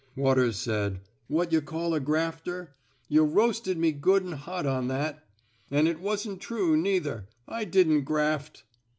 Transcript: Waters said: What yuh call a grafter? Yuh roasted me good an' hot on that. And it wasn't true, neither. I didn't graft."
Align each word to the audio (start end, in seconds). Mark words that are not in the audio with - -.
Waters 0.15 0.55
said: 0.57 1.01
What 1.27 1.51
yuh 1.51 1.61
call 1.61 1.93
a 1.93 1.99
grafter? 1.99 2.73
Yuh 3.07 3.23
roasted 3.23 3.77
me 3.77 3.91
good 3.91 4.25
an' 4.25 4.31
hot 4.31 4.65
on 4.65 4.87
that. 4.87 5.23
And 5.69 5.87
it 5.87 5.99
wasn't 5.99 6.41
true, 6.41 6.75
neither. 6.75 7.27
I 7.47 7.65
didn't 7.65 8.05
graft." 8.05 8.63